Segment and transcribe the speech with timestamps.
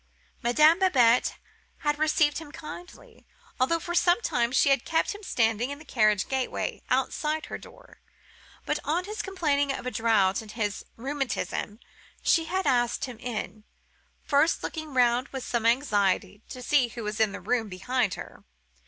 [0.41, 1.37] Madame Babette
[1.81, 3.27] had received him kindly;
[3.59, 7.57] although, for some time, she had kept him standing in the carriage gateway outside her
[7.59, 8.01] door.
[8.65, 11.81] But, on his complaining of the draught and his rheumatism,
[12.23, 13.63] she had asked him in:
[14.23, 18.43] first looking round with some anxiety, to see who was in the room behind her.